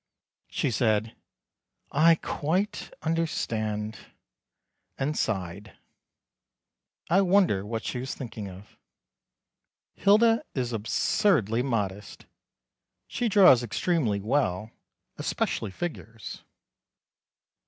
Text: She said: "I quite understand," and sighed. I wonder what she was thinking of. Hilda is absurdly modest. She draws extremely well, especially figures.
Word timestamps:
She 0.49 0.71
said: 0.71 1.15
"I 1.91 2.15
quite 2.15 2.91
understand," 3.03 3.99
and 4.97 5.15
sighed. 5.15 5.77
I 7.07 7.21
wonder 7.21 7.63
what 7.63 7.83
she 7.85 7.99
was 7.99 8.15
thinking 8.15 8.49
of. 8.49 8.79
Hilda 9.93 10.43
is 10.55 10.73
absurdly 10.73 11.61
modest. 11.61 12.25
She 13.05 13.29
draws 13.29 13.61
extremely 13.61 14.19
well, 14.19 14.71
especially 15.19 15.69
figures. 15.69 16.41